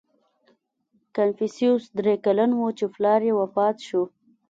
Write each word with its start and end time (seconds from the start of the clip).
•کنفوسیوس 1.15 1.83
درې 1.99 2.15
کلن 2.25 2.51
و، 2.55 2.61
چې 2.77 2.85
پلار 2.95 3.21
یې 3.27 3.33
وفات 3.41 3.77
شو. 3.87 4.03